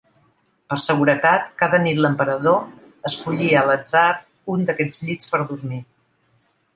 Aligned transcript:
Per 0.71 0.77
seguretat, 0.83 1.51
cada 1.59 1.79
nit 1.83 1.99
l'Emperador 2.05 2.57
escollia 3.09 3.59
a 3.61 3.63
l'atzar 3.67 4.07
un 4.55 4.65
d'aquests 4.71 5.03
llits 5.11 5.31
per 5.35 5.41
dormir. 5.53 5.79